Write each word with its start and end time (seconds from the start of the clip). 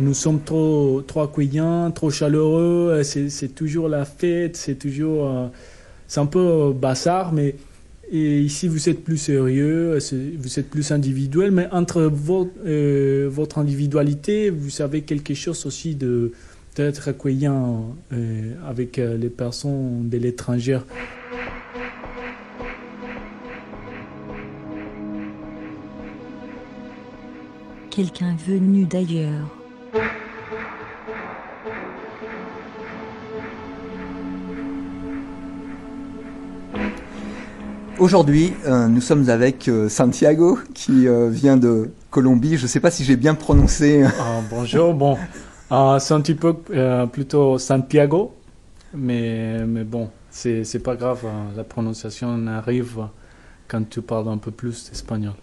nous 0.00 0.14
sommes 0.14 0.40
trop, 0.42 1.02
trop 1.06 1.22
accueillants, 1.22 1.90
trop 1.90 2.10
chaleureux. 2.10 3.02
C'est 3.02 3.54
toujours 3.54 3.88
la 3.88 4.04
fête, 4.04 4.56
c'est 4.56 4.76
toujours. 4.76 5.50
c'est 6.08 6.20
un 6.20 6.26
peu 6.26 6.72
bazar, 6.72 7.32
mais 7.32 7.54
et 8.12 8.40
ici, 8.40 8.66
vous 8.66 8.88
êtes 8.88 9.04
plus 9.04 9.18
sérieux, 9.18 9.96
vous 10.38 10.58
êtes 10.58 10.68
plus 10.68 10.90
individuel, 10.90 11.52
mais 11.52 11.68
entre 11.70 12.02
votre, 12.02 13.58
individualité, 13.58 14.50
vous 14.50 14.82
avez 14.82 15.02
quelque 15.02 15.34
chose 15.34 15.64
aussi 15.64 15.94
d'être 15.94 17.08
accueillant 17.08 17.94
avec 18.66 18.96
les 18.96 19.28
personnes 19.28 20.08
de 20.08 20.18
l'étranger. 20.18 20.80
quelqu'un 27.90 28.34
venu 28.46 28.86
d'ailleurs. 28.86 29.59
Aujourd'hui, 38.00 38.54
euh, 38.64 38.88
nous 38.88 39.02
sommes 39.02 39.28
avec 39.28 39.68
euh, 39.68 39.90
Santiago 39.90 40.58
qui 40.72 41.06
euh, 41.06 41.28
vient 41.28 41.58
de 41.58 41.90
Colombie. 42.08 42.56
Je 42.56 42.62
ne 42.62 42.66
sais 42.66 42.80
pas 42.80 42.90
si 42.90 43.04
j'ai 43.04 43.16
bien 43.16 43.34
prononcé. 43.34 44.04
Ah, 44.18 44.40
bonjour, 44.48 44.94
bon, 44.94 45.18
ah, 45.68 45.98
c'est 46.00 46.14
un 46.14 46.22
petit 46.22 46.34
peu 46.34 46.54
plutôt 47.12 47.58
Santiago, 47.58 48.32
mais, 48.94 49.66
mais 49.66 49.84
bon, 49.84 50.08
c'est 50.30 50.82
pas 50.82 50.96
grave, 50.96 51.26
hein. 51.26 51.52
la 51.54 51.62
prononciation 51.62 52.46
arrive 52.46 53.06
quand 53.68 53.86
tu 53.86 54.00
parles 54.00 54.28
un 54.28 54.38
peu 54.38 54.50
plus 54.50 54.88
espagnol. 54.90 55.34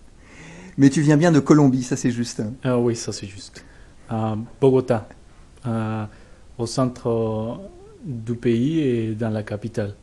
Mais 0.79 0.89
tu 0.89 1.01
viens 1.01 1.17
bien 1.17 1.31
de 1.31 1.39
Colombie, 1.39 1.83
ça 1.83 1.95
c'est 1.95 2.09
juste. 2.11 2.41
Ah 2.63 2.79
oui, 2.79 2.95
ça 2.95 3.13
c'est 3.13 3.27
juste. 3.27 3.63
Bogota, 4.59 5.07
au 6.57 6.65
centre 6.65 7.59
du 8.03 8.33
pays 8.33 8.79
et 8.79 9.13
dans 9.13 9.29
la 9.29 9.43
capitale. 9.43 9.93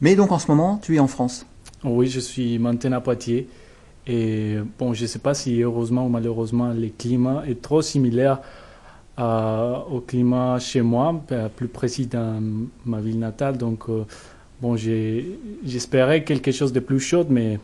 Mais 0.00 0.14
donc 0.14 0.32
en 0.32 0.38
ce 0.38 0.48
moment, 0.48 0.78
tu 0.82 0.96
es 0.96 0.98
en 0.98 1.08
France 1.08 1.46
Oui, 1.84 2.08
je 2.08 2.20
suis 2.20 2.58
maintenant 2.58 2.96
à 2.96 3.00
Poitiers. 3.00 3.48
Et 4.06 4.56
bon, 4.78 4.94
je 4.94 5.02
ne 5.02 5.06
sais 5.06 5.18
pas 5.18 5.34
si 5.34 5.60
heureusement 5.60 6.06
ou 6.06 6.08
malheureusement, 6.08 6.72
le 6.72 6.88
climat 6.88 7.42
est 7.46 7.60
trop 7.60 7.82
similaire 7.82 8.40
au 9.18 10.00
climat 10.00 10.58
chez 10.60 10.80
moi, 10.80 11.20
plus 11.56 11.68
précis 11.68 12.06
dans 12.06 12.40
ma 12.86 13.00
ville 13.00 13.18
natale. 13.18 13.58
Donc, 13.58 13.88
euh, 13.88 14.04
bon, 14.62 14.76
j'espérais 14.76 16.22
quelque 16.24 16.52
chose 16.52 16.72
de 16.72 16.80
plus 16.80 17.00
chaud, 17.00 17.26
mais 17.28 17.58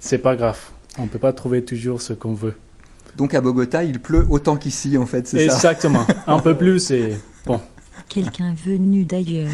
c'est 0.00 0.18
pas 0.18 0.34
grave. 0.36 0.58
On 0.98 1.04
ne 1.04 1.08
peut 1.08 1.20
pas 1.20 1.32
trouver 1.32 1.64
toujours 1.64 2.02
ce 2.02 2.12
qu'on 2.12 2.34
veut. 2.34 2.54
Donc 3.16 3.34
à 3.34 3.40
Bogota, 3.40 3.84
il 3.84 4.00
pleut 4.00 4.26
autant 4.28 4.56
qu'ici, 4.56 4.98
en 4.98 5.06
fait, 5.06 5.26
c'est 5.26 5.48
ça? 5.48 5.54
Exactement. 5.54 6.04
Un 6.26 6.38
peu 6.40 6.56
plus 6.56 6.90
et 6.90 7.16
bon. 7.46 7.60
Quelqu'un 8.08 8.54
venu 8.64 9.04
d'ailleurs. 9.04 9.50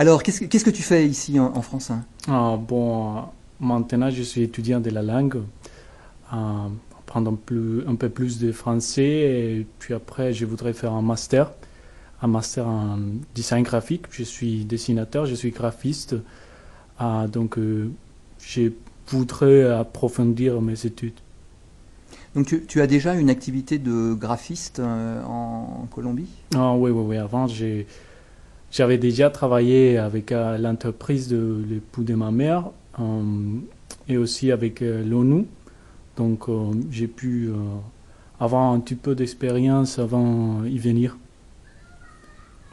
Alors, 0.00 0.22
qu'est-ce, 0.22 0.64
que 0.64 0.70
tu 0.70 0.82
fais 0.82 1.06
ici 1.06 1.38
en, 1.38 1.60
France 1.60 1.90
hein? 1.90 2.06
Ah, 2.26 2.56
Bon, 2.56 3.22
maintenant, 3.60 4.08
je 4.08 4.22
suis 4.22 4.40
étudiant 4.40 4.80
de 4.80 4.88
la 4.88 5.02
langue. 5.02 5.42
Euh, 6.32 6.36
apprendre 6.98 7.32
un, 7.32 7.34
plus, 7.34 7.86
un 7.86 7.96
peu 7.96 8.08
plus 8.08 8.38
de 8.38 8.50
français. 8.50 9.02
Et 9.02 9.66
puis 9.78 9.92
après, 9.92 10.32
je 10.32 10.46
voudrais 10.46 10.72
faire 10.72 10.94
un 10.94 11.02
master. 11.02 11.52
Un 12.22 12.28
master 12.28 12.66
en 12.66 12.98
design 13.34 13.62
graphique. 13.62 14.06
Je 14.10 14.22
suis 14.22 14.64
dessinateur, 14.64 15.26
je 15.26 15.34
suis 15.34 15.50
graphiste. 15.50 16.16
Euh, 17.02 17.26
donc, 17.26 17.58
euh, 17.58 17.90
j'ai 18.42 18.72
voudrais 19.08 19.70
approfondir 19.70 20.62
mes 20.62 20.86
études. 20.86 21.20
Donc 22.34 22.46
tu, 22.46 22.80
as 22.80 22.86
déjà 22.86 23.14
une 23.14 23.28
activité 23.28 23.76
de 23.76 24.14
graphiste 24.14 24.78
euh, 24.78 25.22
en, 25.24 25.86
Colombie? 25.90 26.30
Ah, 26.54 26.72
Oui, 26.72 26.90
oui, 26.90 27.02
oui. 27.06 27.16
Avant, 27.18 27.48
j'avais 28.70 28.98
déjà 28.98 29.30
travaillé 29.30 29.98
avec 29.98 30.32
euh, 30.32 30.58
l'entreprise 30.58 31.28
de 31.28 31.64
l'époux 31.68 32.04
de 32.04 32.14
ma 32.14 32.30
mère 32.30 32.70
euh, 32.98 33.22
et 34.08 34.16
aussi 34.16 34.52
avec 34.52 34.80
l'ONU. 34.80 35.46
Donc 36.16 36.48
j'ai 36.90 37.06
pu 37.06 37.50
avoir 38.38 38.72
un 38.72 38.80
petit 38.80 38.96
peu 38.96 39.14
d'expérience 39.14 39.98
avant 39.98 40.64
y 40.64 40.76
venir. 40.76 41.16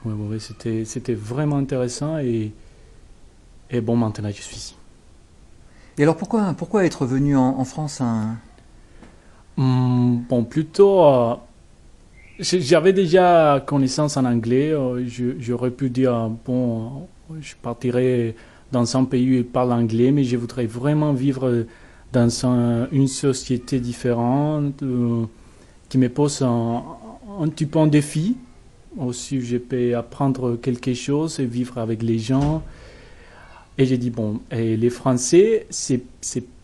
Oui, 0.03 0.13
oui, 0.17 0.39
c'était, 0.39 0.83
c'était 0.83 1.13
vraiment 1.13 1.57
intéressant 1.57 2.17
et, 2.17 2.51
et 3.69 3.79
bon, 3.79 3.95
maintenant 3.95 4.29
je 4.29 4.41
suis 4.41 4.55
ici. 4.57 4.75
Et 5.97 6.03
alors 6.03 6.15
pourquoi, 6.15 6.53
pourquoi 6.53 6.85
être 6.85 7.05
venu 7.05 7.35
en, 7.35 7.63
France 7.65 8.01
hmm, 9.57 10.17
Bon, 10.29 10.43
plutôt, 10.43 11.03
euh, 11.03 11.35
j'avais 12.39 12.93
déjà 12.93 13.63
connaissance 13.65 14.17
en 14.17 14.25
anglais. 14.25 14.71
Euh, 14.71 15.05
j'aurais 15.39 15.71
pu 15.71 15.89
dire, 15.89 16.29
bon, 16.45 17.07
je 17.41 17.53
partirai 17.61 18.35
dans 18.71 18.97
un 18.97 19.05
pays 19.05 19.29
où 19.31 19.33
ils 19.35 19.45
parlent 19.45 19.73
anglais, 19.73 20.11
mais 20.11 20.23
je 20.23 20.37
voudrais 20.37 20.65
vraiment 20.65 21.13
vivre 21.13 21.65
dans 22.13 22.87
une 22.91 23.07
société 23.07 23.79
différente 23.79 24.81
euh, 24.83 25.25
qui 25.89 25.97
me 25.97 26.09
pose 26.09 26.41
un, 26.41 26.83
petit 27.49 27.65
peu 27.65 27.79
un 27.79 27.87
défi. 27.87 28.37
Aussi, 28.97 29.41
je 29.41 29.57
peux 29.57 29.95
apprendre 29.95 30.55
quelque 30.55 30.93
chose 30.93 31.39
et 31.39 31.45
vivre 31.45 31.77
avec 31.77 32.01
les 32.01 32.17
gens. 32.17 32.63
Et 33.77 33.85
j'ai 33.85 33.97
dit, 33.97 34.09
bon, 34.09 34.39
et 34.51 34.75
les 34.75 34.89
Français, 34.89 35.67
c'est, 35.69 36.01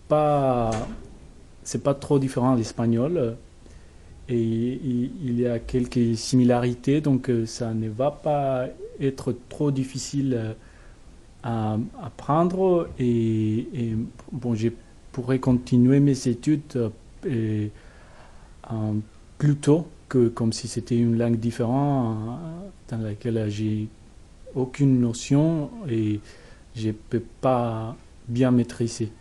pas, 0.07 0.71
pas 1.83 1.93
trop 1.93 2.17
différent 2.17 2.53
de 2.53 2.57
l'espagnol. 2.57 3.37
Et 4.29 4.79
il 5.23 5.39
y 5.39 5.47
a 5.47 5.59
quelques 5.59 6.17
similarités, 6.17 7.01
donc 7.01 7.29
euh, 7.29 7.45
ça 7.45 7.73
ne 7.73 7.89
va 7.89 8.11
pas 8.11 8.67
être 8.99 9.35
trop 9.49 9.69
difficile 9.69 10.33
euh, 10.33 10.53
à 11.43 11.77
apprendre. 12.01 12.89
Et, 12.99 13.67
bon, 14.31 14.55
je 14.55 14.69
pourrais 15.11 15.39
continuer 15.39 15.99
mes 15.99 16.27
études 16.27 16.91
euh, 17.25 17.67
tôt 19.61 19.87
que 20.07 20.29
comme 20.29 20.53
si 20.53 20.69
c'était 20.69 20.97
une 20.97 21.17
langue 21.17 21.37
différente 21.37 22.39
dans 22.87 22.97
laquelle 22.99 23.49
j'ai 23.49 23.89
aucune 24.55 25.01
notion. 25.01 25.69
Et 25.89 26.21
je 26.75 26.87
ne 26.87 26.93
peux 26.93 27.23
pas 27.41 27.95
bien 28.29 28.51
maîtriser. 28.51 29.11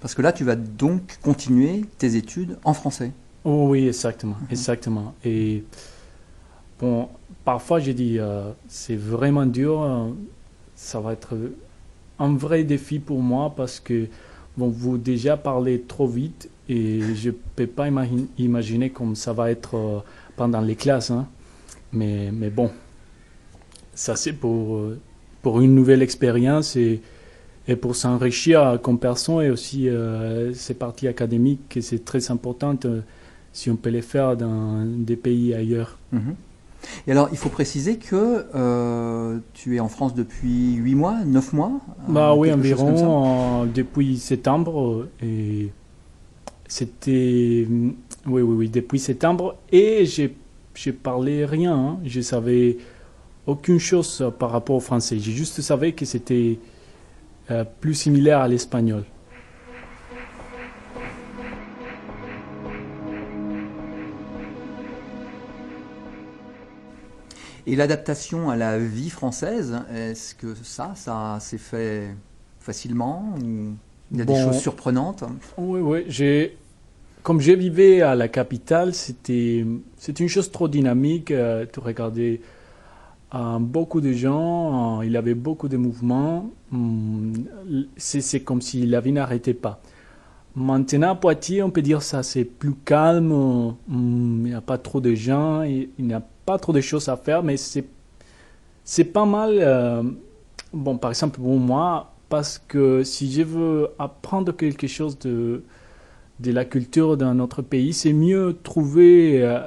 Parce 0.00 0.14
que 0.14 0.22
là, 0.22 0.32
tu 0.32 0.44
vas 0.44 0.56
donc 0.56 1.18
continuer 1.22 1.84
tes 1.98 2.16
études 2.16 2.58
en 2.64 2.74
français. 2.74 3.12
Oh 3.44 3.68
oui, 3.70 3.86
exactement, 3.88 4.36
mhm. 4.40 4.46
exactement. 4.50 5.14
Et 5.24 5.64
bon, 6.78 7.08
parfois 7.44 7.80
j'ai 7.80 7.94
dit, 7.94 8.18
euh, 8.18 8.50
c'est 8.68 8.96
vraiment 8.96 9.46
dur. 9.46 9.82
Euh, 9.82 10.08
ça 10.74 11.00
va 11.00 11.12
être 11.12 11.34
un 12.18 12.34
vrai 12.34 12.64
défi 12.64 12.98
pour 12.98 13.20
moi 13.20 13.52
parce 13.56 13.80
que 13.80 14.06
bon, 14.56 14.68
vous 14.68 14.98
déjà 14.98 15.36
parlez 15.36 15.80
trop 15.82 16.06
vite 16.06 16.50
et 16.68 17.00
je 17.14 17.30
ne 17.30 17.34
peux 17.56 17.66
pas 17.66 17.88
imaginer 18.38 18.90
comme 18.90 19.16
ça 19.16 19.32
va 19.32 19.50
être 19.50 19.76
euh, 19.76 19.98
pendant 20.36 20.60
les 20.60 20.76
classes. 20.76 21.10
Hein. 21.10 21.26
Mais, 21.92 22.30
mais 22.32 22.50
bon, 22.50 22.70
ça 23.94 24.16
c'est 24.16 24.32
pour 24.32 24.80
pour 25.42 25.60
une 25.60 25.74
nouvelle 25.74 26.02
expérience 26.02 26.76
et, 26.76 27.00
et 27.68 27.76
pour 27.76 27.96
s'enrichir 27.96 28.78
comme 28.82 28.98
personne 28.98 29.42
et 29.42 29.50
aussi 29.50 29.88
euh, 29.88 30.52
ces 30.54 30.74
parties 30.74 31.08
académiques, 31.08 31.78
c'est 31.80 32.04
très 32.04 32.30
important 32.30 32.76
euh, 32.84 33.00
si 33.52 33.70
on 33.70 33.76
peut 33.76 33.90
les 33.90 34.02
faire 34.02 34.36
dans 34.36 34.84
des 34.84 35.16
pays 35.16 35.54
ailleurs. 35.54 35.98
Mhm. 36.12 36.34
Et 37.06 37.12
alors, 37.12 37.28
il 37.30 37.36
faut 37.36 37.48
préciser 37.48 37.96
que 37.96 38.46
euh, 38.54 39.38
tu 39.52 39.76
es 39.76 39.80
en 39.80 39.88
France 39.88 40.14
depuis 40.14 40.74
8 40.74 40.94
mois, 40.94 41.24
9 41.24 41.52
mois 41.52 41.72
Bah 42.08 42.34
oui, 42.34 42.52
environ 42.52 43.66
depuis 43.66 44.18
septembre. 44.18 45.08
Et 45.22 45.70
c'était. 46.68 47.66
Oui, 48.26 48.42
oui, 48.42 48.42
oui, 48.42 48.68
depuis 48.68 48.98
septembre. 48.98 49.56
Et 49.72 50.06
j'ai 50.06 50.92
parlé 50.92 51.44
rien. 51.44 51.74
Hein. 51.74 51.98
Je 52.04 52.20
savais 52.20 52.78
aucune 53.46 53.78
chose 53.78 54.24
par 54.38 54.50
rapport 54.50 54.76
au 54.76 54.80
français. 54.80 55.18
J'ai 55.18 55.32
juste 55.32 55.60
savais 55.60 55.92
que 55.92 56.04
c'était 56.04 56.58
euh, 57.50 57.64
plus 57.80 57.94
similaire 57.94 58.40
à 58.40 58.48
l'espagnol. 58.48 59.04
Et 67.70 67.76
l'adaptation 67.76 68.50
à 68.50 68.56
la 68.56 68.78
vie 68.80 69.10
française, 69.10 69.78
est-ce 69.94 70.34
que 70.34 70.56
ça, 70.60 70.90
ça 70.96 71.38
s'est 71.38 71.56
fait 71.56 72.08
facilement 72.58 73.32
ou 73.40 73.74
il 74.10 74.18
y 74.18 74.22
a 74.22 74.24
des 74.24 74.34
choses 74.34 74.58
surprenantes? 74.58 75.22
Oui, 75.56 75.78
oui. 75.80 76.00
J'ai, 76.08 76.58
comme 77.22 77.40
j'ai 77.40 77.54
vécu 77.54 78.02
à 78.02 78.16
la 78.16 78.26
capitale, 78.26 78.92
c'était, 78.92 79.64
c'était 79.96 80.24
une 80.24 80.28
chose 80.28 80.50
trop 80.50 80.66
dynamique. 80.66 81.30
Euh, 81.30 81.64
tu 81.72 81.78
regardais 81.78 82.40
beaucoup 83.60 84.00
de 84.00 84.10
gens, 84.14 85.02
il 85.02 85.16
avait 85.16 85.34
beaucoup 85.34 85.68
de 85.68 85.76
mouvements. 85.76 86.50
Hmm, 86.72 87.34
c'est 87.96 88.40
comme 88.40 88.62
si 88.62 88.84
la 88.84 89.00
vie 89.00 89.12
n'arrêtait 89.12 89.54
pas. 89.54 89.80
Maintenant, 90.56 91.14
Poitiers, 91.14 91.62
on 91.62 91.70
peut 91.70 91.82
dire 91.82 92.02
ça, 92.02 92.24
c'est 92.24 92.44
plus 92.44 92.74
calme, 92.74 93.30
hum, 93.30 93.76
il 93.88 94.50
n'y 94.50 94.54
a 94.54 94.60
pas 94.60 94.78
trop 94.78 95.00
de 95.00 95.14
gens, 95.14 95.62
il 95.62 95.88
n'y 96.00 96.14
a 96.14 96.22
pas 96.50 96.58
trop 96.58 96.72
de 96.72 96.80
choses 96.80 97.08
à 97.08 97.16
faire, 97.16 97.44
mais 97.44 97.56
c'est, 97.56 97.84
c'est 98.82 99.04
pas 99.04 99.24
mal, 99.24 99.58
euh, 99.60 100.02
bon, 100.72 100.98
par 100.98 101.12
exemple, 101.12 101.38
pour 101.38 101.60
moi, 101.60 102.12
parce 102.28 102.58
que 102.58 103.04
si 103.04 103.30
je 103.30 103.42
veux 103.42 103.88
apprendre 104.00 104.50
quelque 104.50 104.88
chose 104.88 105.16
de, 105.20 105.62
de 106.40 106.50
la 106.50 106.64
culture 106.64 107.16
d'un 107.16 107.38
autre 107.38 107.62
pays, 107.62 107.92
c'est 107.92 108.12
mieux 108.12 108.56
trouver 108.64 109.44
euh, 109.44 109.60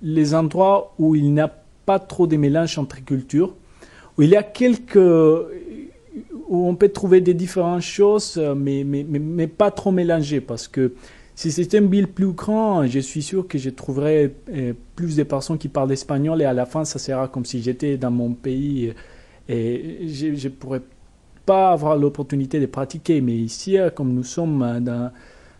les 0.00 0.32
endroits 0.32 0.94
où 1.00 1.16
il 1.16 1.32
n'y 1.34 1.40
a 1.40 1.52
pas 1.86 1.98
trop 1.98 2.28
de 2.28 2.36
mélange 2.36 2.78
entre 2.78 3.04
cultures, 3.04 3.56
où 4.16 4.22
il 4.22 4.30
y 4.30 4.36
a 4.36 4.44
quelques 4.44 5.08
où 6.48 6.68
on 6.68 6.76
peut 6.76 6.90
trouver 6.90 7.20
des 7.20 7.34
différentes 7.34 7.88
choses, 7.98 8.36
euh, 8.36 8.54
mais, 8.54 8.84
mais, 8.84 9.04
mais, 9.08 9.48
pas 9.48 9.72
trop 9.72 9.90
mélangées, 9.90 10.40
parce 10.40 10.68
que 10.68 10.92
si 11.34 11.50
c'était 11.50 11.78
une 11.78 11.90
ville 11.90 12.08
plus 12.08 12.32
grande, 12.32 12.86
je 12.88 13.00
suis 13.00 13.22
sûr 13.22 13.46
que 13.48 13.58
je 13.58 13.70
trouverais 13.70 14.32
euh, 14.50 14.72
plus 14.96 15.16
de 15.16 15.22
personnes 15.22 15.58
qui 15.58 15.68
parlent 15.68 15.92
espagnol 15.92 16.42
et 16.42 16.44
à 16.44 16.52
la 16.52 16.66
fin, 16.66 16.84
ça 16.84 16.98
sera 16.98 17.28
comme 17.28 17.44
si 17.44 17.62
j'étais 17.62 17.96
dans 17.96 18.10
mon 18.10 18.32
pays 18.34 18.92
et 19.48 20.06
je 20.08 20.28
ne 20.28 20.48
pourrais 20.52 20.82
pas 21.46 21.72
avoir 21.72 21.96
l'opportunité 21.96 22.60
de 22.60 22.66
pratiquer. 22.66 23.20
Mais 23.20 23.34
ici, 23.34 23.76
comme 23.94 24.12
nous 24.12 24.24
sommes 24.24 24.80
dans, 24.80 25.10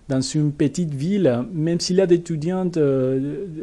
dans 0.08 0.20
une 0.20 0.52
petite 0.52 0.94
ville, 0.94 1.44
même 1.52 1.80
s'il 1.80 1.96
y 1.96 2.00
a 2.00 2.06
des 2.06 2.16
étudiants 2.16 2.70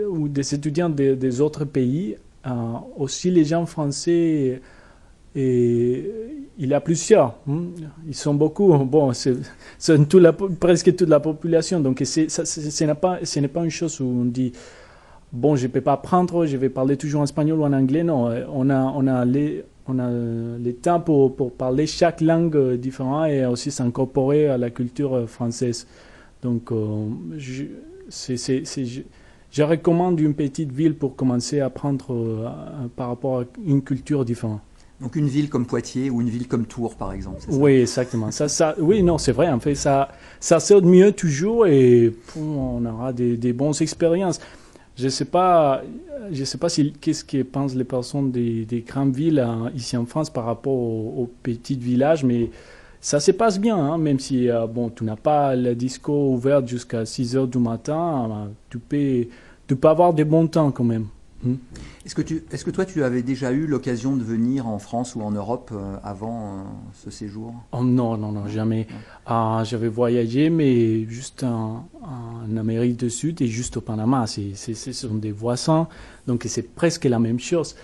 ou 0.09 0.27
des 0.27 0.55
étudiants 0.55 0.89
des 0.89 1.41
autres 1.41 1.65
pays, 1.65 2.15
euh, 2.47 2.51
aussi 2.97 3.31
les 3.31 3.43
gens 3.43 3.65
français 3.65 4.61
et 5.35 6.11
il 6.57 6.69
y 6.69 6.73
a 6.73 6.81
plusieurs. 6.81 7.35
Hein. 7.49 7.67
Ils 8.07 8.15
sont 8.15 8.33
beaucoup. 8.33 8.73
Bon, 8.79 9.13
c'est 9.13 9.35
presque 10.59 10.95
toute 10.95 11.09
la 11.09 11.19
population. 11.19 11.79
Donc, 11.79 12.01
ce 12.03 12.83
n'est 12.83 13.47
pas, 13.47 13.63
une 13.63 13.69
chose 13.69 13.99
où 14.01 14.05
on 14.05 14.25
dit 14.25 14.51
bon, 15.31 15.55
je 15.55 15.67
ne 15.67 15.71
peux 15.71 15.81
pas 15.81 15.93
apprendre, 15.93 16.45
je 16.45 16.57
vais 16.57 16.69
parler 16.69 16.97
toujours 16.97 17.21
en 17.21 17.23
espagnol 17.23 17.59
ou 17.59 17.63
en 17.63 17.73
anglais. 17.73 18.03
Non, 18.03 18.29
on 18.53 18.69
a, 18.69 19.25
les, 19.25 19.63
temps 20.81 20.99
pour, 20.99 21.53
parler 21.53 21.87
chaque 21.87 22.21
langue 22.21 22.75
différente 22.75 23.29
et 23.29 23.45
aussi 23.45 23.71
s'incorporer 23.71 24.47
à 24.49 24.57
la 24.57 24.69
culture 24.69 25.29
française. 25.29 25.87
Donc, 26.41 26.71
euh, 26.71 27.07
je, 27.37 27.63
recommande 29.63 30.19
une 30.19 30.33
petite 30.33 30.71
ville 30.71 30.95
pour 30.95 31.15
commencer 31.15 31.59
à 31.59 31.65
apprendre 31.65 32.13
euh, 32.13 32.47
par 32.95 33.09
rapport 33.09 33.41
à 33.41 33.43
une 33.65 33.81
culture 33.81 34.23
différente. 34.23 34.61
Donc 35.01 35.15
une 35.15 35.27
ville 35.27 35.49
comme 35.49 35.65
Poitiers 35.65 36.09
ou 36.09 36.21
une 36.21 36.29
ville 36.29 36.47
comme 36.47 36.65
Tours, 36.65 36.95
par 36.95 37.13
exemple. 37.13 37.39
oui, 37.49 37.81
exactement. 37.81 38.31
Ça, 38.31 38.49
ça, 38.49 38.75
oui, 38.79 39.01
non, 39.01 39.17
c'est 39.17 39.31
vrai. 39.31 39.49
En 39.49 39.59
fait, 39.59 39.75
ça, 39.75 40.09
ça 40.39 40.59
sort 40.59 40.83
mieux 40.83 41.13
toujours 41.13 41.67
et 41.67 42.13
on 42.37 42.85
aura 42.85 43.13
des, 43.13 43.53
bonnes 43.53 43.73
expériences. 43.79 44.39
Je 44.97 45.07
sais 45.07 45.25
pas, 45.25 45.81
je 46.31 46.43
sais 46.43 46.57
pas 46.57 46.67
si 46.67 46.91
qu'est-ce 46.91 47.23
que 47.23 47.43
pensent 47.43 47.75
les 47.75 47.85
personnes 47.85 48.31
des, 48.31 48.65
des 48.65 48.81
grandes 48.81 49.15
villes 49.15 49.39
hein, 49.39 49.71
ici 49.73 49.95
en 49.95 50.05
France 50.05 50.29
par 50.29 50.43
rapport 50.43 50.73
aux, 50.73 51.29
petits 51.41 51.77
villages, 51.77 52.25
mais 52.25 52.49
ça 52.99 53.21
se 53.21 53.31
passe 53.31 53.57
bien, 53.57 53.77
hein, 53.77 53.97
même 53.97 54.19
si 54.19 54.49
euh, 54.49 54.67
bon, 54.67 54.89
tu 54.89 55.05
n'as 55.05 55.15
pas 55.15 55.55
le 55.55 55.73
disco 55.73 56.33
ouvert 56.33 56.67
jusqu'à 56.67 57.05
6 57.05 57.37
heures 57.37 57.47
du 57.47 57.59
matin, 57.59 58.29
euh, 58.29 58.47
tu 58.69 58.79
peux, 58.79 59.29
tu 59.67 59.77
peux 59.77 59.87
avoir 59.87 60.13
des 60.13 60.25
bons 60.25 60.47
temps 60.47 60.71
quand 60.71 60.83
même. 60.83 61.05
Hmm. 61.43 61.55
Est-ce 62.05 62.15
que, 62.15 62.21
tu, 62.21 62.43
est-ce 62.51 62.65
que 62.65 62.71
toi, 62.71 62.85
tu 62.85 63.03
avais 63.03 63.21
déjà 63.21 63.51
eu 63.51 63.65
l'occasion 63.65 64.17
de 64.17 64.23
venir 64.23 64.67
en 64.67 64.77
France 64.77 65.15
ou 65.15 65.21
en 65.21 65.31
Europe 65.31 65.71
euh, 65.73 65.95
avant 66.03 66.57
euh, 66.57 66.61
ce 66.93 67.09
séjour? 67.11 67.53
Oh, 67.71 67.83
Non, 67.83 68.17
non, 68.17 68.33
non, 68.33 68.47
jamais. 68.47 68.87
Ah, 69.25 69.63
j'avais 69.65 69.87
voyagé, 69.87 70.49
mais 70.49 71.05
juste 71.05 71.43
en, 71.43 71.87
Amérique 72.57 72.97
du 72.97 73.09
Sud 73.09 73.41
et 73.41 73.47
juste 73.47 73.77
au 73.77 73.81
Panama. 73.81 74.27
C'est, 74.27 74.51
c'est, 74.55 74.73
ce 74.73 74.91
sont 74.91 75.15
des 75.15 75.31
voisins, 75.31 75.87
donc 76.27 76.43
c'est 76.47 76.75
presque 76.75 77.05
la 77.05 77.19
même 77.19 77.39
chose. 77.39 77.75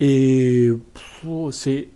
Et 0.00 0.70
c'est, 1.50 1.88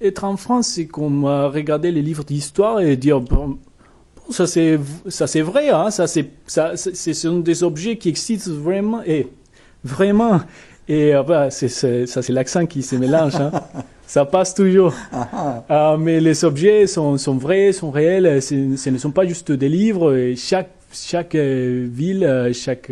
être 0.00 0.24
en 0.24 0.36
France, 0.36 0.66
c'est 0.68 0.86
comme 0.86 1.24
regarder 1.24 1.92
les 1.92 2.02
livres 2.02 2.24
d'histoire 2.24 2.80
et 2.80 2.96
dire... 2.96 3.20
Bon, 3.20 3.58
ça 4.30 4.46
c'est 4.46 4.80
ça 5.08 5.26
c'est 5.26 5.42
vrai 5.42 5.68
hein 5.68 5.90
ça 5.90 6.06
c'est 6.06 6.30
ça 6.46 6.78
ce 6.78 7.12
sont 7.12 7.40
des 7.40 7.62
objets 7.62 7.98
qui 7.98 8.08
existent 8.08 8.52
vraiment 8.52 9.02
et 9.04 9.28
Vraiment. 9.84 10.40
Et 10.88 11.14
euh, 11.14 11.50
c'est, 11.50 11.68
ça, 11.68 12.22
c'est 12.22 12.32
l'accent 12.32 12.66
qui 12.66 12.82
se 12.82 12.96
mélange. 12.96 13.36
Hein. 13.36 13.52
ça 14.06 14.24
passe 14.24 14.54
toujours. 14.54 14.94
Euh, 15.70 15.96
mais 15.96 16.20
les 16.20 16.44
objets 16.44 16.86
sont, 16.86 17.16
sont, 17.16 17.36
vrais, 17.36 17.72
sont 17.72 17.90
réels. 17.90 18.42
Ce 18.42 18.54
ne 18.90 18.98
sont 18.98 19.10
pas 19.10 19.26
juste 19.26 19.52
des 19.52 19.68
livres. 19.68 20.14
Et 20.14 20.36
chaque, 20.36 20.70
chaque 20.92 21.34
euh, 21.34 21.86
ville, 21.90 22.50
chaque, 22.54 22.90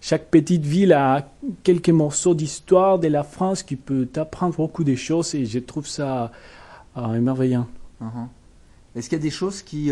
chaque 0.00 0.26
petite 0.26 0.64
ville 0.64 0.92
a 0.92 1.28
quelques 1.62 1.90
morceaux 1.90 2.34
d'histoire 2.34 2.98
de 2.98 3.08
la 3.08 3.24
France 3.24 3.62
qui 3.62 3.76
peut 3.76 4.06
t'apprendre 4.06 4.56
beaucoup 4.56 4.84
de 4.84 4.94
choses. 4.94 5.34
Et 5.34 5.46
je 5.46 5.58
trouve 5.58 5.86
ça 5.86 6.30
émerveillant. 6.96 7.66
Uh-huh. 8.00 8.26
Est-ce 8.94 9.08
qu'il 9.08 9.18
y 9.18 9.20
a 9.20 9.22
des 9.22 9.30
choses 9.30 9.62
qui 9.62 9.90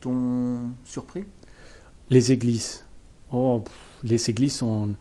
t'ont 0.00 0.58
surpris? 0.84 1.24
Les 2.08 2.30
églises. 2.30 2.84
Oh, 3.32 3.64
les 4.06 4.30
églises 4.30 4.54
sont 4.54 4.94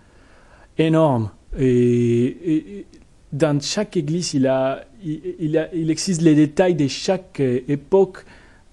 énormes. 0.77 1.29
Et, 1.57 2.85
dans 3.31 3.59
chaque 3.59 3.97
église, 3.97 4.33
il, 4.33 4.47
a, 4.47 4.85
il, 5.03 5.57
a, 5.57 5.73
il, 5.73 5.91
existe 5.91 6.21
les 6.21 6.35
détails 6.35 6.75
de 6.75 6.87
chaque 6.87 7.39
époque 7.39 8.25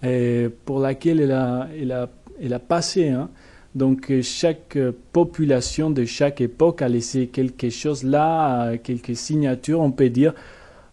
euh, 0.04 0.48
pour 0.64 0.78
laquelle 0.78 1.20
elle 1.20 1.32
a, 1.32 1.68
elle 1.80 1.92
a, 1.92 2.08
elle 2.40 2.52
a 2.52 2.58
passé. 2.58 3.08
Hein. 3.08 3.28
Donc 3.74 4.12
chaque 4.22 4.76
population 5.12 5.90
de 5.90 6.04
chaque 6.04 6.40
époque 6.40 6.82
a 6.82 6.88
laissé 6.88 7.28
quelque 7.28 7.70
chose 7.70 8.04
là, 8.04 8.76
quelques 8.76 9.16
signatures, 9.16 9.80
on 9.80 9.90
peut 9.90 10.10
dire, 10.10 10.34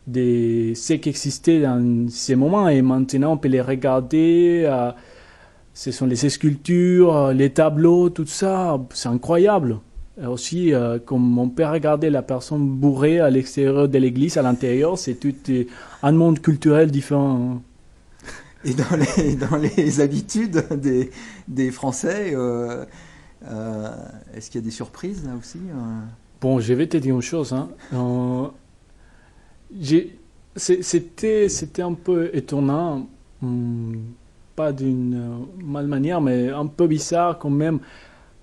de 0.07 0.73
ce 0.75 0.93
qui 0.93 1.09
existait 1.09 1.61
dans 1.61 2.07
ces 2.09 2.35
moments. 2.35 2.69
Et 2.69 2.81
maintenant, 2.81 3.33
on 3.33 3.37
peut 3.37 3.49
les 3.49 3.61
regarder. 3.61 4.63
Euh, 4.65 4.91
ce 5.79 5.91
sont 5.91 6.05
les 6.05 6.17
sculptures, 6.17 7.15
euh, 7.15 7.33
les 7.33 7.51
tableaux, 7.51 8.09
tout 8.09 8.25
ça, 8.25 8.77
c'est 8.93 9.07
incroyable. 9.07 9.79
Et 10.21 10.25
aussi, 10.25 10.73
euh, 10.73 10.99
comme 10.99 11.37
on 11.39 11.47
peut 11.47 11.65
regarder 11.65 12.09
la 12.09 12.21
personne 12.21 12.67
bourrée 12.67 13.21
à 13.21 13.29
l'extérieur 13.29 13.87
de 13.87 13.97
l'église, 13.97 14.35
à 14.35 14.41
l'intérieur, 14.41 14.97
c'est 14.97 15.13
tout 15.13 15.33
un 16.03 16.11
monde 16.11 16.41
culturel 16.41 16.91
différent. 16.91 17.61
Et 18.65 18.73
dans 18.73 18.97
les, 18.97 19.35
dans 19.37 19.55
les 19.55 20.01
habitudes 20.01 20.65
des, 20.71 21.11
des 21.47 21.71
Français, 21.71 22.33
euh, 22.33 22.83
est-ce 24.35 24.51
qu'il 24.51 24.59
y 24.59 24.63
a 24.65 24.65
des 24.65 24.71
surprises 24.71 25.23
là 25.23 25.31
aussi 25.39 25.59
Bon, 26.41 26.59
je 26.59 26.73
vais 26.73 26.87
te 26.87 26.97
dire 26.97 27.15
une 27.15 27.21
chose. 27.21 27.53
Hein. 27.53 27.69
c'était, 30.57 31.47
c'était 31.47 31.81
un 31.83 31.93
peu 31.93 32.31
étonnant. 32.33 33.07
Hum, 33.41 34.03
pas 34.59 34.73
d'une 34.73 35.13
euh, 35.13 35.63
mal 35.63 35.87
manière, 35.87 36.19
mais 36.19 36.49
un 36.49 36.65
peu 36.65 36.85
bizarre 36.85 37.39
quand 37.39 37.49
même. 37.49 37.79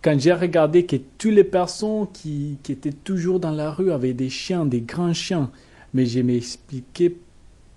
Quand 0.01 0.19
j'ai 0.19 0.33
regardé 0.33 0.87
que 0.87 0.97
toutes 1.19 1.35
les 1.35 1.45
personnes 1.45 2.07
qui, 2.11 2.57
qui, 2.63 2.73
étaient 2.73 2.99
toujours 3.09 3.39
dans 3.39 3.51
la 3.51 3.71
rue 3.71 3.93
avaient 3.93 4.15
des 4.15 4.31
chiens, 4.31 4.65
des 4.65 4.81
grands 4.81 5.13
chiens, 5.13 5.51
mais 5.93 6.07
je 6.07 6.21
m'expliquais 6.21 7.13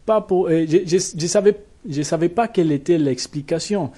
pas 0.05 0.21
pour. 0.21 0.47
Euh, 0.47 0.65
je, 0.69 0.97
je, 1.21 1.27
savais, 1.27 1.53
je 1.85 2.01
savais 2.01 2.29
pas 2.29 2.47
quelle 2.47 2.71
était 2.71 2.97
l'explication. 2.97 3.91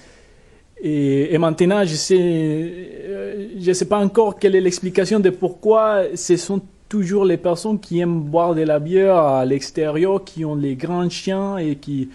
Et, 0.80 1.32
et, 1.32 1.38
maintenant, 1.38 1.84
je 1.84 1.94
sais, 1.94 2.18
euh, 2.20 3.46
je 3.60 3.72
sais 3.72 3.86
pas 3.86 4.00
encore 4.00 4.40
quelle 4.40 4.56
est 4.56 4.60
l'explication 4.60 5.20
de 5.20 5.30
pourquoi 5.30 6.02
ce 6.16 6.36
sont 6.36 6.60
toujours 6.88 7.24
les 7.24 7.36
personnes 7.36 7.78
qui 7.78 8.00
aiment 8.00 8.22
boire 8.22 8.56
de 8.56 8.62
la 8.62 8.80
bière 8.80 9.18
à 9.18 9.44
l'extérieur, 9.44 10.24
qui 10.24 10.44
ont 10.44 10.56
les 10.56 10.74
grands 10.74 11.08
chiens 11.08 11.58
et 11.58 11.76
qui 11.76 12.08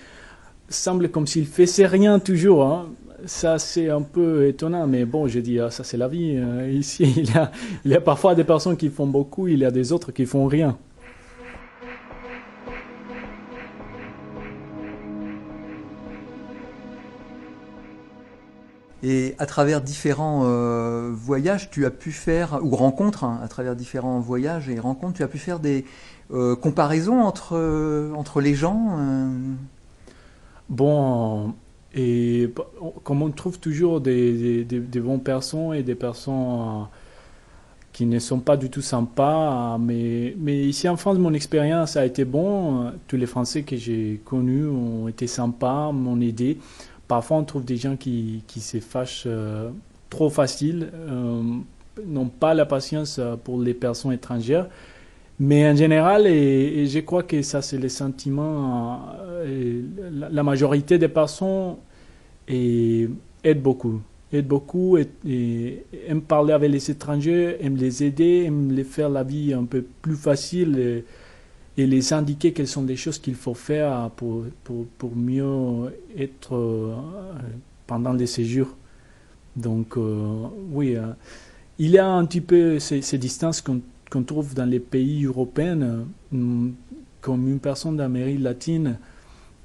semble 0.69 1.09
comme 1.09 1.27
s'il 1.27 1.45
faisait 1.45 1.87
rien 1.87 2.19
toujours. 2.19 2.63
Hein. 2.63 2.89
Ça, 3.25 3.57
c'est 3.57 3.89
un 3.89 4.01
peu 4.01 4.47
étonnant, 4.47 4.85
mais 4.87 5.05
bon, 5.05 5.27
je 5.27 5.39
dis, 5.39 5.59
ah, 5.59 5.71
ça 5.71 5.83
c'est 5.83 5.97
la 5.97 6.07
vie. 6.07 6.37
Hein. 6.37 6.67
Ici, 6.69 7.13
il 7.17 7.33
y, 7.33 7.37
a, 7.37 7.51
il 7.85 7.91
y 7.91 7.95
a 7.95 8.01
parfois 8.01 8.35
des 8.35 8.43
personnes 8.43 8.77
qui 8.77 8.89
font 8.89 9.07
beaucoup, 9.07 9.47
il 9.47 9.59
y 9.59 9.65
a 9.65 9.71
des 9.71 9.91
autres 9.91 10.11
qui 10.11 10.25
font 10.25 10.45
rien. 10.45 10.77
Et 19.03 19.35
à 19.37 19.45
travers 19.45 19.81
différents 19.81 20.43
euh, 20.45 21.11
voyages, 21.13 21.69
tu 21.69 21.85
as 21.85 21.91
pu 21.91 22.11
faire, 22.11 22.59
ou 22.63 22.75
rencontres, 22.75 23.23
hein, 23.23 23.39
à 23.43 23.47
travers 23.47 23.75
différents 23.75 24.19
voyages 24.19 24.69
et 24.69 24.79
rencontres, 24.79 25.13
tu 25.13 25.23
as 25.23 25.27
pu 25.27 25.37
faire 25.37 25.59
des 25.59 25.85
euh, 26.31 26.55
comparaisons 26.55 27.21
entre, 27.21 27.55
euh, 27.55 28.11
entre 28.15 28.41
les 28.41 28.55
gens 28.55 28.97
Bon, 30.69 31.53
et 31.95 32.49
comme 33.03 33.21
on 33.21 33.31
trouve 33.31 33.59
toujours 33.59 34.01
des, 34.01 34.65
des, 34.65 34.99
bonnes 34.99 35.23
personnes 35.23 35.73
et 35.73 35.83
des 35.83 35.95
personnes 35.95 36.33
euh, 36.33 36.83
qui 37.93 38.05
ne 38.05 38.19
sont 38.19 38.39
pas 38.39 38.57
du 38.57 38.69
tout 38.69 38.81
sympas, 38.81 39.75
euh, 39.75 39.77
mais, 39.79 40.35
mais 40.37 40.57
ici 40.65 40.89
en 40.89 40.97
France, 40.97 41.17
mon 41.17 41.33
expérience 41.33 41.95
a 41.95 42.05
été 42.05 42.25
bonne. 42.25 42.93
Tous 43.07 43.15
les 43.15 43.25
Français 43.25 43.63
que 43.63 43.77
j'ai 43.77 44.21
connus 44.25 44.67
ont 44.67 45.07
été 45.07 45.27
sympas, 45.27 45.91
m'ont 45.91 46.19
aidé. 46.19 46.57
parfois 47.07 47.37
on 47.37 47.43
trouve 47.45 47.63
des 47.63 47.77
gens 47.77 47.95
qui, 47.95 48.43
qui 48.47 48.59
se 48.59 48.79
fâchent 48.79 49.27
trop 50.09 50.29
facile, 50.29 50.91
n'ont 52.05 52.27
pas 52.27 52.53
la 52.53 52.65
patience 52.65 53.21
pour 53.43 53.61
les 53.61 53.73
personnes 53.73 54.11
étrangères. 54.11 54.67
Mais 55.39 55.69
en 55.69 55.75
général, 55.75 56.25
et, 56.27 56.87
je 56.87 56.99
crois 56.99 57.23
que 57.23 57.41
ça 57.41 57.61
c'est 57.61 57.77
le 57.77 57.89
sentiment, 57.89 59.01
la, 60.11 60.43
majorité 60.43 60.97
des 60.97 61.07
personnes 61.07 61.75
et, 62.47 63.07
aident 63.43 63.61
beaucoup 63.61 64.01
aident 64.31 64.47
beaucoup 64.47 64.97
et, 64.97 65.85
aiment 66.07 66.21
parler 66.21 66.53
avec 66.53 66.71
les 66.71 66.91
étrangers, 66.91 67.57
aiment 67.61 67.77
les 67.77 68.03
aider, 68.03 68.43
aiment 68.45 68.71
les 68.71 68.83
faire 68.83 69.09
la 69.09 69.23
vie 69.23 69.53
un 69.53 69.65
peu 69.65 69.83
plus 70.01 70.15
facile 70.15 71.03
et, 71.77 71.85
les 71.85 72.11
indiquer 72.11 72.53
quelles 72.53 72.67
sont 72.67 72.83
les 72.83 72.95
choses 72.95 73.19
qu'il 73.19 73.35
faut 73.35 73.53
faire 73.53 74.09
pour, 74.15 74.45
pour, 74.63 74.87
pour, 74.97 75.15
mieux 75.15 75.93
être 76.17 76.55
euh, 76.55 76.95
pendant 77.85 78.13
les 78.13 78.25
séjours. 78.25 78.75
Donc, 79.55 79.95
euh, 79.95 80.47
oui, 80.71 80.95
euh, 80.95 81.11
il 81.77 81.91
y 81.91 81.99
a 81.99 82.07
un 82.07 82.25
petit 82.25 82.41
peu 82.41 82.79
ces, 82.79 83.03
ces 83.03 83.19
distances 83.19 83.61
qu'on 83.61 83.79
trouve 84.09 84.53
dans 84.53 84.65
les 84.65 84.79
pays 84.79 85.25
européens, 85.25 86.05
comme 87.21 87.47
une 87.47 87.59
personne 87.59 87.97
d'Amérique 87.97 88.41
latine 88.41 88.97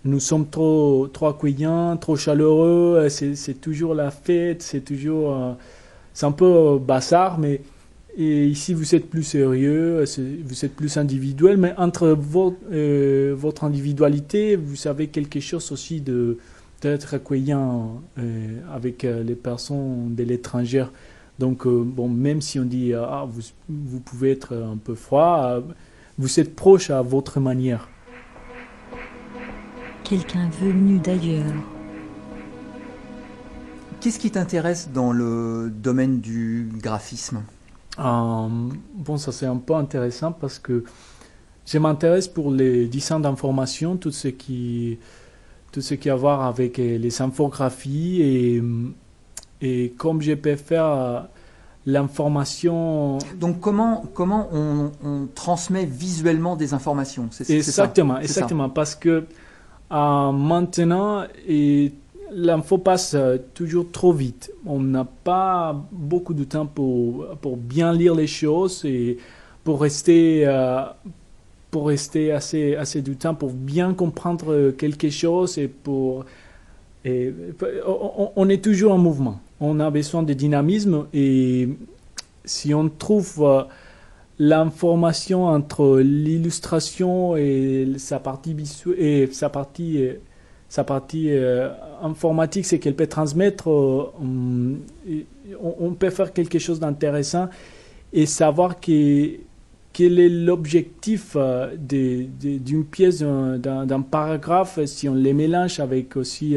nous 0.04 0.20
sommes 0.20 0.48
trop, 0.48 1.08
trop 1.12 1.28
accueillants, 1.28 1.96
trop 1.96 2.16
chaleureux, 2.16 3.08
c'est 3.08 3.60
toujours 3.60 3.94
la 3.94 4.10
fête, 4.10 4.62
c'est 4.62 4.80
toujours. 4.80 5.34
Euh, 5.34 5.52
c'est 6.12 6.26
un 6.26 6.32
peu 6.32 6.44
euh, 6.44 6.78
bazar, 6.78 7.38
mais 7.38 7.60
ici 8.18 8.74
vous 8.74 8.94
êtes 8.94 9.08
plus 9.08 9.22
sérieux, 9.22 10.04
vous 10.44 10.64
êtes 10.64 10.74
plus 10.74 10.96
individuel, 10.96 11.56
mais 11.56 11.72
entre 11.78 12.08
votre, 12.08 12.58
euh, 12.72 13.36
individualité, 13.62 14.56
vous 14.56 14.86
avez 14.86 15.06
quelque 15.06 15.40
chose 15.40 15.72
aussi 15.72 16.02
d'être 16.02 17.14
accueillant 17.14 18.02
avec 18.74 19.04
les 19.04 19.34
personnes 19.34 20.14
de 20.14 20.24
l'étranger. 20.24 20.84
Donc, 21.38 21.66
bon, 21.66 22.08
même 22.08 22.40
si 22.40 22.60
on 22.60 22.64
dit, 22.64 22.92
ah, 22.94 23.26
vous, 23.28 23.42
vous 23.68 24.00
pouvez 24.00 24.32
être 24.32 24.54
un 24.54 24.76
peu 24.76 24.94
froid, 24.94 25.60
vous 26.18 26.40
êtes 26.40 26.54
proche 26.54 26.90
à 26.90 27.02
votre 27.02 27.40
manière 27.40 27.88
quelqu'un 30.12 30.50
venu 30.60 30.98
d'ailleurs. 30.98 31.54
Qu'est-ce 33.98 34.18
qui 34.18 34.30
t'intéresse 34.30 34.90
dans 34.92 35.10
le 35.10 35.72
domaine 35.74 36.20
du 36.20 36.68
graphisme? 36.82 37.42
Euh, 37.98 38.48
Bon, 38.94 39.16
ça 39.16 39.32
c'est 39.32 39.46
un 39.46 39.56
peu 39.56 39.74
intéressant 39.74 40.32
parce 40.32 40.58
que 40.58 40.84
je 41.64 41.78
m'intéresse 41.78 42.28
pour 42.28 42.50
les 42.50 42.88
dessins 42.88 43.20
d'information, 43.20 43.96
tout 43.96 44.10
ce 44.10 44.28
qui 44.28 44.98
tout 45.70 45.80
ce 45.80 45.94
qui 45.94 46.10
a 46.10 46.12
à 46.12 46.16
voir 46.16 46.42
avec 46.42 46.78
euh, 46.78 46.98
les 46.98 47.22
infographies 47.22 48.20
et, 48.20 48.62
et 49.62 49.94
comme 49.96 50.20
je 50.20 50.34
peux 50.34 50.56
faire 50.56 50.84
euh, 50.84 51.20
l'information. 51.86 53.18
Donc 53.38 53.60
comment, 53.60 54.04
comment 54.14 54.48
on, 54.52 55.26
transmet 55.34 55.84
visuellement 55.84 56.56
des 56.56 56.74
informations? 56.74 57.28
C'est, 57.30 57.48
Exactement, 57.50 58.18
exactement, 58.18 58.68
parce 58.68 58.94
que 58.94 59.24
euh, 59.92 60.32
maintenant, 60.32 61.24
l'info 62.32 62.78
passe 62.78 63.14
euh, 63.14 63.36
toujours 63.54 63.90
trop 63.90 64.12
vite. 64.12 64.52
On 64.64 64.80
n'a 64.80 65.04
pas 65.04 65.84
beaucoup 65.92 66.34
de 66.34 66.44
temps 66.44 66.66
pour, 66.66 67.26
pour 67.40 67.56
bien 67.56 67.92
lire 67.92 68.14
les 68.14 68.26
choses 68.26 68.84
et 68.84 69.18
pour 69.64 69.82
rester, 69.82 70.44
euh, 70.46 70.82
pour 71.70 71.88
rester 71.88 72.32
assez, 72.32 72.74
assez 72.74 73.02
du 73.02 73.16
temps 73.16 73.34
pour 73.34 73.52
bien 73.52 73.94
comprendre 73.94 74.70
quelque 74.70 75.10
chose 75.10 75.58
et 75.58 75.68
pour. 75.68 76.24
Et, 77.04 77.32
on, 78.36 78.48
est 78.48 78.62
toujours 78.62 78.92
en 78.92 78.98
mouvement. 78.98 79.40
On 79.60 79.80
a 79.80 79.90
besoin 79.90 80.22
de 80.22 80.32
dynamisme 80.32 81.06
et 81.12 81.68
si 82.44 82.74
on 82.74 82.88
trouve 82.88 83.66
l'information 84.38 85.46
entre 85.46 86.00
l'illustration 86.00 87.36
et 87.36 87.86
sa 87.98 88.18
partie 88.18 88.56
et 88.98 89.28
sa 89.32 89.48
partie 89.48 90.00
euh, 90.00 90.14
euh, 90.78 91.70
informatique, 92.02 92.64
c'est 92.66 92.78
qu'elle 92.78 92.96
peut 92.96 93.06
transmettre, 93.06 93.68
euh, 93.68 94.10
on, 95.60 95.92
peut 95.92 96.10
faire 96.10 96.32
quelque 96.32 96.58
chose 96.58 96.80
d'intéressant 96.80 97.48
et 98.12 98.26
savoir 98.26 98.80
quel 99.92 100.18
est 100.18 100.28
l'objectif 100.28 101.36
d'une 101.78 102.84
pièce, 102.84 103.22
d'un 103.22 104.00
paragraphe, 104.02 104.84
si 104.86 105.08
on 105.08 105.14
les 105.14 105.32
mélange 105.34 105.80
avec 105.80 106.16
aussi 106.16 106.56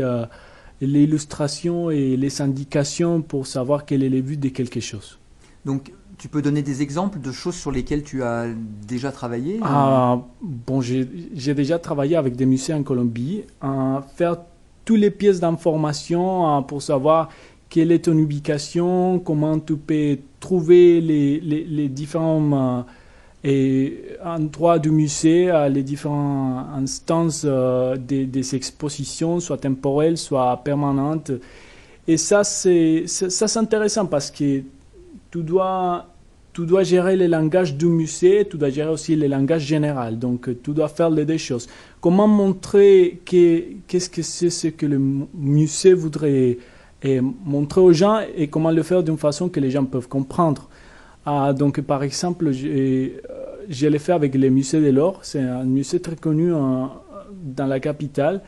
l'illustration 0.82 1.90
et 1.92 2.18
les 2.18 2.42
indications 2.42 3.22
pour 3.22 3.48
savoir 3.48 3.86
quel 3.86 4.04
est 4.04 4.10
le 4.10 4.22
but 4.22 4.40
de 4.40 4.50
quelque 4.50 4.80
chose. 4.80 5.20
Donc, 5.66 5.92
tu 6.18 6.28
peux 6.28 6.42
donner 6.42 6.62
des 6.62 6.82
exemples 6.82 7.20
de 7.20 7.32
choses 7.32 7.56
sur 7.56 7.72
lesquelles 7.72 8.04
tu 8.04 8.24
as 8.24 8.48
déjà 8.88 9.12
travaillé 9.12 9.60
ah, 9.64 10.20
Bon, 10.42 10.82
j'ai 10.82 11.06
déjà 11.54 11.80
travaillé 11.80 12.16
avec 12.16 12.36
des 12.36 12.46
musées 12.46 12.74
en 12.74 12.84
Colombie 12.84 13.44
à 13.62 14.04
faire 14.16 14.38
toutes 14.86 15.00
les 15.00 15.12
pièces 15.12 15.40
d'information 15.40 16.64
pour 16.64 16.82
savoir 16.82 17.30
quelle 17.70 17.92
est 17.92 18.06
ton 18.06 18.18
ubication, 18.18 19.20
comment 19.20 19.60
tu 19.60 19.76
peux 19.76 20.20
trouver 20.40 21.02
les, 21.02 21.40
les, 21.42 21.64
les 21.64 21.90
différents 21.90 22.86
et 23.48 24.18
endroits 24.26 24.80
du 24.80 24.90
musée, 24.90 25.52
euh, 25.52 25.70
les 25.70 25.84
différentes 25.84 26.66
instances 26.76 27.44
euh, 27.46 27.96
des, 27.96 28.26
des, 28.26 28.56
expositions, 28.56 29.40
soit 29.40 29.60
temporelles, 29.60 30.18
soit 30.18 30.60
permanentes. 30.64 31.32
Et 32.08 32.18
ça, 32.18 32.44
c'est 32.44 33.06
intéressant 33.56 34.08
parce 34.08 34.32
que 34.32 34.62
tu 35.30 35.44
dois, 35.44 36.08
tu 36.54 36.66
dois 36.66 36.82
gérer 36.82 37.16
le 37.16 37.28
langage 37.28 37.76
du 37.76 37.86
musée, 37.86 38.48
tu 38.50 38.58
dois 38.58 38.72
gérer 38.72 38.90
aussi 38.90 39.16
le 39.16 39.28
langage 39.28 39.62
général. 39.62 40.18
Donc, 40.18 40.50
tu 40.64 40.72
dois 40.72 40.88
faire 40.88 41.12
les 41.12 41.26
deux 41.26 41.38
choses. 41.38 41.68
Comment 42.02 42.28
montrer 42.28 43.22
qu'est-ce 43.26 44.10
que 44.10 44.24
c'est 44.24 44.50
ce 44.50 44.70
que 44.70 44.88
le 44.88 45.00
musée 45.36 45.94
voudrait 45.94 46.58
et 47.04 47.22
montrer 47.22 47.82
aux 47.82 47.94
gens 47.94 48.22
et 48.36 48.48
comment 48.48 48.72
le 48.72 48.82
faire 48.82 49.04
d'une 49.04 49.18
façon 49.18 49.50
que 49.50 49.60
les 49.60 49.70
gens 49.70 49.86
peuvent 49.86 50.08
comprendre? 50.08 50.68
Ah, 51.26 51.54
donc, 51.54 51.82
par 51.82 52.04
exemple, 52.04 52.52
je, 53.70 53.88
l'ai 53.88 54.00
fait 54.00 54.14
avec 54.14 54.36
le 54.36 54.50
musée 54.50 54.82
de 54.82 54.90
l'or. 54.90 55.20
C'est 55.24 55.42
un 55.42 55.64
musée 55.64 56.00
très 56.00 56.16
connu 56.16 56.52
dans 56.52 57.68
la 57.68 57.80
capitale. 57.80 58.42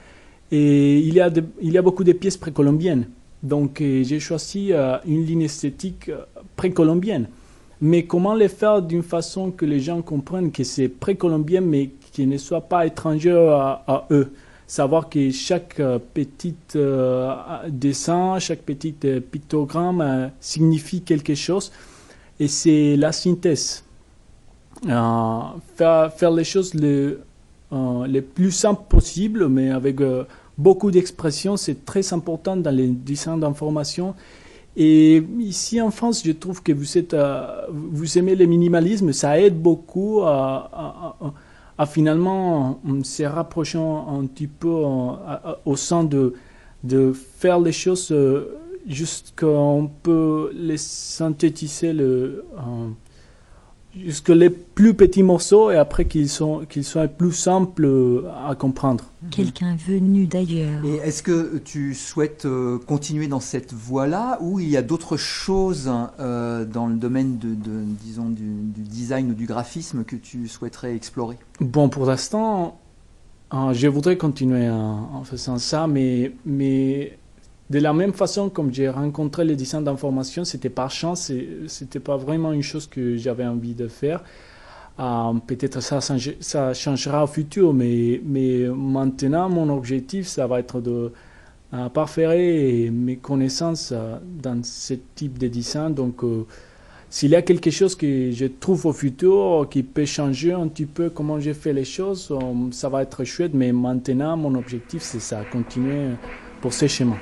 Et 0.52 1.00
il 1.00 1.14
y 1.14 1.20
a, 1.20 1.30
il 1.62 1.72
y 1.72 1.78
a 1.78 1.82
beaucoup 1.82 2.04
de 2.04 2.14
pièces 2.14 2.38
précolombiennes. 2.38 3.08
Donc, 3.44 3.78
j'ai 3.80 4.20
choisi 4.20 4.72
euh, 4.72 4.98
une 5.06 5.26
ligne 5.26 5.44
esthétique 5.44 6.10
euh, 6.10 6.24
précolombienne. 6.56 7.28
Mais 7.80 8.06
comment 8.06 8.34
les 8.34 8.48
faire 8.48 8.82
d'une 8.82 9.04
façon 9.04 9.52
que 9.52 9.66
les 9.66 9.80
gens 9.80 10.02
comprennent 10.02 10.52
que 10.52 10.64
c'est 10.64 10.88
précolombien, 10.88 11.62
mais 11.62 11.92
qu'ils 12.12 12.28
ne 12.28 12.38
soit 12.38 12.62
pas 12.62 12.88
étranger 12.88 13.32
à, 13.32 14.08
eux? 14.10 14.34
Savoir 14.66 15.08
que 15.08 15.32
chaque 15.32 15.80
euh, 15.80 16.00
petit 16.14 16.56
euh, 16.76 17.34
dessin, 17.70 18.38
chaque 18.40 18.64
petit 18.64 18.96
euh, 19.06 19.22
pictogramme 19.22 20.32
signifie 20.42 21.02
quelque 21.02 21.36
chose. 21.36 21.72
Et 22.40 22.48
c'est 22.48 22.98
la 22.98 23.12
synthèse. 23.12 23.84
Faire, 24.86 26.14
faire 26.14 26.32
les 26.32 26.44
choses 26.44 26.74
les, 26.74 27.18
les 28.08 28.22
plus 28.22 28.52
simples 28.52 28.84
possibles, 28.90 29.48
mais 29.48 29.72
avec 29.72 30.00
beaucoup 30.58 30.92
d'expressions, 30.92 31.58
c'est 31.58 31.86
très 31.86 32.14
important 32.14 32.58
dans 32.58 32.76
les 32.76 32.88
dessins 32.88 33.38
d'information. 33.38 34.16
Et 34.76 35.24
ici 35.40 35.82
en 35.82 35.90
France, 35.90 36.22
je 36.24 36.32
trouve 36.32 36.62
que 36.62 36.72
vous, 36.72 36.98
êtes, 37.00 37.16
euh, 37.16 37.66
vous 37.70 38.18
aimez 38.20 38.36
le 38.36 38.46
minimalisme, 38.46 39.12
ça 39.12 39.40
aide 39.40 39.60
beaucoup 39.60 40.22
à, 40.22 41.18
finalement 41.88 42.80
se 43.04 43.24
rapprocher 43.24 43.80
un 43.80 44.26
petit 44.26 44.48
peu 44.48 44.70
au 45.66 45.76
sens 45.76 46.08
de, 46.08 46.34
de 46.84 47.12
faire 47.14 47.60
les 47.60 47.72
choses 47.72 48.12
euh, 48.12 48.58
juste 48.88 49.34
qu'on 49.40 49.90
peut 50.04 50.52
les 50.56 50.78
synthétiser 50.78 51.94
le, 51.94 52.46
jusque 53.96 54.30
les 54.30 54.50
plus 54.50 54.94
petits 54.94 55.24
morceaux 55.24 55.72
et 55.72 55.76
après 55.76 56.06
qu'ils 56.06 56.30
sont 56.30 56.66
qu'ils 56.70 56.84
soient 56.84 57.08
plus 57.08 57.32
simples 57.32 58.24
à 58.48 58.56
comprendre. 58.56 59.06
Quelqu'un 59.32 59.76
venu 59.76 60.28
d'ailleurs. 60.28 60.84
Et 60.86 60.96
est-ce 60.98 61.24
que 61.24 61.58
tu 61.58 61.94
souhaites 61.94 62.46
euh, 62.46 62.78
continuer 62.78 63.28
dans 63.28 63.40
cette 63.40 63.74
voie-là 63.74 64.38
ou 64.42 64.60
il 64.60 64.70
y 64.70 64.78
a 64.78 64.82
d'autres 64.82 65.18
choses 65.18 65.92
euh, 66.20 66.66
dans 66.66 66.88
le 66.88 66.96
domaine 66.96 67.38
de, 67.38 67.56
disons 68.04 68.30
du, 68.30 68.44
design 68.76 69.32
ou 69.32 69.34
du 69.34 69.46
graphisme 69.46 70.04
que 70.04 70.16
tu 70.16 70.48
souhaiterais 70.48 70.96
explorer? 70.96 71.38
Bon, 71.60 71.90
pour 71.90 72.06
l'instant, 72.06 72.80
euh, 73.54 73.74
je 73.74 73.88
voudrais 73.88 74.18
continuer 74.18 74.70
en, 74.70 75.10
en, 75.14 75.24
faisant 75.24 75.58
ça, 75.58 75.88
mais 75.88 76.34
mais 76.46 77.18
de 77.70 77.80
la 77.80 77.94
même 77.94 78.14
façon, 78.14 78.50
comme 78.50 78.74
j'ai 78.74 78.90
rencontré 78.90 79.44
les 79.44 79.56
dessins 79.56 79.82
d'information, 79.82 80.46
c'était 80.46 80.70
par 80.70 80.90
chance, 80.90 81.32
c'était 81.68 82.00
pas 82.00 82.16
vraiment 82.16 82.54
une 82.54 82.64
chose 82.64 82.88
que 82.88 83.18
j'avais 83.18 83.46
envie 83.46 83.74
de 83.74 83.88
faire. 83.88 84.24
Euh, 85.00 85.34
peut-être 85.46 85.82
ça, 85.82 86.00
ça 86.02 86.74
changera 86.74 87.24
au 87.26 87.28
futur, 87.28 87.74
mais, 87.74 88.22
maintenant, 88.74 89.50
mon 89.50 89.70
objectif, 89.70 90.28
ça 90.28 90.48
va 90.48 90.60
être 90.60 90.80
de, 90.80 91.12
à 91.74 91.90
parfaire 91.90 92.30
mes 92.30 93.18
connaissances 93.18 93.94
dans 94.42 94.64
ce 94.64 94.94
type 95.16 95.38
de 95.38 95.48
dessin. 95.48 95.90
Donc, 95.90 96.24
s'il 97.10 97.32
y 97.32 97.36
a 97.36 97.42
quelque 97.42 97.70
chose 97.70 97.96
que 97.96 98.32
je 98.32 98.46
trouve 98.46 98.86
au 98.86 98.94
futur 98.94 99.68
qui 99.70 99.84
peut 99.84 100.06
changer 100.06 100.54
un 100.54 100.68
petit 100.68 100.86
peu 100.86 101.10
comment 101.10 101.40
j'ai 101.40 101.54
fait 101.54 101.74
les 101.74 101.86
choses, 101.86 102.34
ça 102.72 102.90
va 102.90 103.02
être 103.04 103.26
chouette. 103.26 103.54
Mais 103.54 103.74
maintenant, 103.74 104.38
mon 104.38 104.56
objectif, 104.56 105.02
c'est 105.04 105.20
ça, 105.20 105.44
continuer 105.52 106.12
pour 106.62 106.74
ce 106.74 106.88
schéma. 106.88 107.18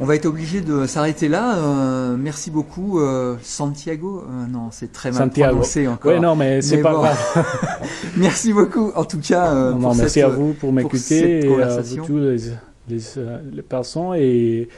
On 0.00 0.06
va 0.06 0.16
être 0.16 0.26
obligé 0.26 0.60
de 0.60 0.86
s'arrêter 0.86 1.28
là. 1.28 1.56
Euh, 1.56 2.16
merci 2.18 2.50
beaucoup, 2.50 2.98
euh, 2.98 3.36
Santiago. 3.42 4.24
Euh, 4.28 4.46
non, 4.46 4.70
c'est 4.72 4.92
très 4.92 5.12
mal 5.12 5.30
prononcé 5.30 5.86
encore. 5.86 6.12
Oui, 6.12 6.20
non, 6.20 6.34
mais 6.34 6.60
c'est 6.62 6.82
pas 6.82 6.92
grave. 6.92 7.46
merci 8.16 8.52
beaucoup, 8.52 8.90
en 8.94 9.04
tout 9.04 9.20
cas. 9.20 9.54
non, 9.72 9.94
merci 9.94 10.20
à 10.20 10.28
vous 10.28 10.52
pour 10.54 10.72
m'écouter 10.72 11.46
et 11.46 11.62
à 11.62 11.82
tous 12.04 12.18
les, 12.18 12.38
les, 12.88 13.62
personnes 13.62 14.14
et, 14.16 14.68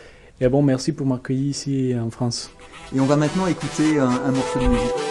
et 0.41 0.49
bon, 0.49 0.63
merci 0.63 0.93
pour 0.93 1.07
m'accueillir 1.07 1.51
ici 1.51 1.95
en 1.99 2.11
France. 2.11 2.51
Et 2.95 3.01
on 3.01 3.07
va 3.07 3.17
maintenant 3.17 3.47
écouter 3.47 3.99
un 3.99 4.31
morceau 4.31 4.61
de 4.61 4.67
musique. 4.69 5.06